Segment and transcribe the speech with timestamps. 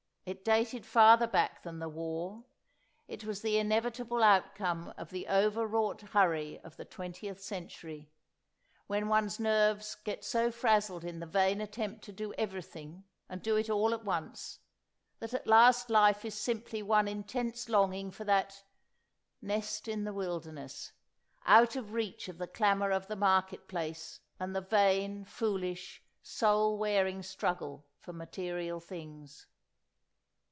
[0.23, 2.45] It dated farther back than the War;
[3.07, 8.11] it was the inevitable outcome of the over wrought hurry of the twentieth century,
[8.85, 13.55] when one's nerves get so frazzled in the vain attempt to do everything, and do
[13.57, 14.59] it all at once,
[15.19, 18.63] that at last life is simply one intense longing for that
[19.41, 20.91] "nest in the wilderness"
[21.45, 26.77] out of reach of the clamour of the market place and the vain, foolish, soul
[26.77, 29.47] wearing struggle for material things.